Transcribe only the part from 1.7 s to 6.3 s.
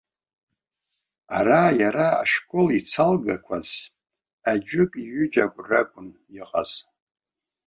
иара ашкол ицалгақәаз аӡәык-ҩыџьак ракәын